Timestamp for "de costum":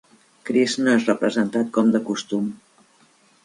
1.97-2.51